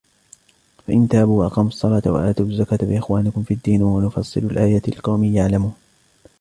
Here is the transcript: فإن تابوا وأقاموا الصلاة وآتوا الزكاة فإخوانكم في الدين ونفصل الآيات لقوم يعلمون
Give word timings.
فإن 0.87 1.07
تابوا 1.07 1.43
وأقاموا 1.43 1.69
الصلاة 1.69 2.01
وآتوا 2.05 2.45
الزكاة 2.45 2.77
فإخوانكم 2.77 3.43
في 3.43 3.53
الدين 3.53 3.83
ونفصل 3.83 4.39
الآيات 4.41 4.89
لقوم 4.89 5.23
يعلمون 5.23 5.73